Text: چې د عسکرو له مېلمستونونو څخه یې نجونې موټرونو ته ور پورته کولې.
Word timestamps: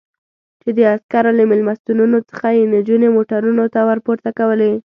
چې 0.61 0.69
د 0.77 0.79
عسکرو 0.93 1.31
له 1.37 1.43
مېلمستونونو 1.51 2.17
څخه 2.29 2.47
یې 2.57 2.69
نجونې 2.75 3.09
موټرونو 3.15 3.63
ته 3.73 3.79
ور 3.87 3.99
پورته 4.05 4.29
کولې. 4.39 4.73